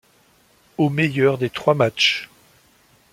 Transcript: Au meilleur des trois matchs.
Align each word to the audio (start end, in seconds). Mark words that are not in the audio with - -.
Au 0.79 0.89
meilleur 0.89 1.37
des 1.37 1.51
trois 1.51 1.75
matchs. 1.75 2.27